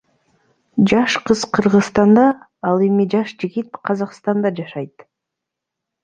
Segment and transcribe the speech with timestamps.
[0.89, 2.23] Жаш кыз Кыргызстанда
[2.69, 4.95] ал эми жаш жигит Казакстанда жашайт.